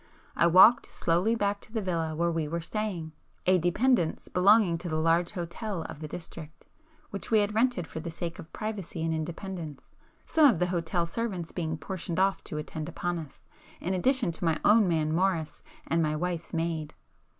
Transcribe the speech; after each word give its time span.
I 0.35 0.47
walked 0.47 0.87
slowly 0.87 1.35
back 1.35 1.61
to 1.61 1.71
the 1.71 1.79
villa 1.79 2.15
where 2.15 2.31
we 2.31 2.47
were 2.47 2.59
staying,—a 2.59 3.59
'dépendance' 3.59 4.33
belonging 4.33 4.79
to 4.79 4.89
the 4.89 4.95
large 4.95 5.33
hotel 5.33 5.83
of 5.87 5.99
the 5.99 6.07
district, 6.07 6.65
which 7.11 7.29
we 7.29 7.37
had 7.37 7.53
rented 7.53 7.85
for 7.85 7.99
the 7.99 8.09
sake 8.09 8.39
of 8.39 8.51
privacy 8.51 9.03
and 9.05 9.13
independence, 9.13 9.91
some 10.25 10.51
of 10.51 10.57
the 10.57 10.65
hotel 10.73 11.05
servants 11.05 11.51
being 11.51 11.77
portioned 11.77 12.17
off 12.19 12.43
to 12.45 12.57
attend 12.57 12.89
upon 12.89 13.19
us, 13.19 13.45
in 13.79 13.93
addition 13.93 14.31
to 14.31 14.43
my 14.43 14.57
own 14.65 14.87
man 14.87 15.13
Morris, 15.13 15.61
and 15.85 16.01
my 16.01 16.15
wife's 16.15 16.51
maid. 16.51 16.95